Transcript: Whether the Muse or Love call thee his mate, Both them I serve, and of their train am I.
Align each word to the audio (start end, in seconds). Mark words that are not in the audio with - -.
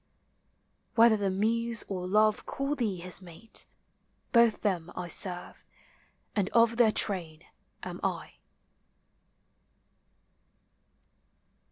Whether 0.95 1.15
the 1.15 1.29
Muse 1.29 1.83
or 1.87 2.07
Love 2.07 2.47
call 2.47 2.73
thee 2.73 2.95
his 2.97 3.21
mate, 3.21 3.67
Both 4.31 4.61
them 4.61 4.91
I 4.95 5.07
serve, 5.07 5.63
and 6.35 6.49
of 6.55 6.77
their 6.77 6.91
train 6.91 7.43
am 7.83 7.99
I. 8.03 8.33